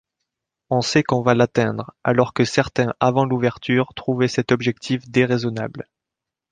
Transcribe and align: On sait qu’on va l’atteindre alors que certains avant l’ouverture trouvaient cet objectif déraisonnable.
On 0.71 0.81
sait 0.81 1.03
qu’on 1.03 1.21
va 1.21 1.35
l’atteindre 1.35 1.91
alors 2.03 2.33
que 2.33 2.43
certains 2.43 2.95
avant 2.99 3.23
l’ouverture 3.23 3.93
trouvaient 3.93 4.27
cet 4.27 4.51
objectif 4.51 5.07
déraisonnable. 5.07 5.85